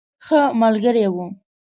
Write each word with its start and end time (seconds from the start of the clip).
ښه 0.25 0.39
ملګری 0.61 1.05
وو. 1.13 1.25